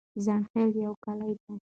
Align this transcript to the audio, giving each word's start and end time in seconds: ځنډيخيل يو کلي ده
ځنډيخيل 0.23 0.71
يو 0.85 0.93
کلي 1.03 1.31
ده 1.41 1.45